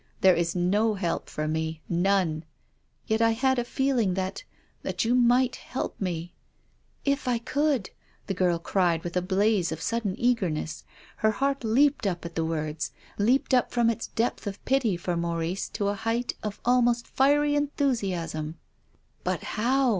There 0.21 0.33
is 0.35 0.55
no 0.55 0.95
help 0.95 1.29
for 1.29 1.47
me, 1.47 1.83
none. 1.87 2.43
Yet 3.05 3.21
I 3.21 3.33
had 3.33 3.59
a 3.59 3.63
feeling 3.63 4.15
that— 4.15 4.43
that 4.81 5.05
you 5.05 5.13
might 5.13 5.57
help 5.57 6.01
me."" 6.01 6.33
If 7.13 7.27
I 7.27 7.37
could!" 7.37 7.91
the 8.25 8.33
girl 8.33 8.57
cried 8.57 9.03
with 9.03 9.15
a 9.15 9.21
blaze 9.21 9.71
of 9.71 9.79
sudden 9.79 10.15
eagerness. 10.19 10.83
Her 11.17 11.29
heart 11.29 11.63
leaped 11.63 12.07
up 12.07 12.25
at 12.25 12.33
the 12.33 12.43
words, 12.43 12.91
leaped 13.19 13.53
up 13.53 13.71
from 13.71 13.91
its 13.91 14.07
depth 14.07 14.47
of 14.47 14.65
pity 14.65 14.97
for 14.97 15.15
Mau 15.15 15.37
rice 15.37 15.69
to 15.69 15.89
a 15.89 15.93
height 15.93 16.33
of 16.41 16.59
almost 16.65 17.05
fiery 17.05 17.53
enthusiasm." 17.53 18.57
But 19.23 19.43
how 19.43 19.89